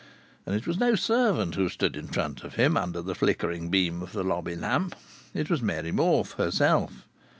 And 0.47 0.55
it 0.55 0.65
was 0.65 0.79
no 0.79 0.95
servant 0.95 1.53
who 1.53 1.69
stood 1.69 1.95
in 1.95 2.07
front 2.07 2.43
of 2.43 2.55
him, 2.55 2.75
under 2.75 3.03
the 3.03 3.13
flickering 3.13 3.69
beam 3.69 4.01
of 4.01 4.13
the 4.13 4.23
lobby 4.23 4.55
lamp. 4.55 4.95
It 5.31 5.47
was 5.47 5.61
Mary 5.61 5.91
Morfe 5.91 6.37
herself. 6.37 7.05